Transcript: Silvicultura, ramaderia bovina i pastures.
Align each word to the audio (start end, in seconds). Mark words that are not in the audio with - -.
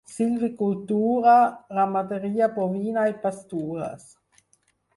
Silvicultura, 0.11 1.33
ramaderia 1.79 2.49
bovina 2.57 3.07
i 3.13 3.17
pastures. 3.27 4.11